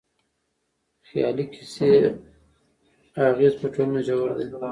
[1.01, 1.87] د خيالي کيسو
[3.29, 4.45] اغېز په ټولنه ژور دی.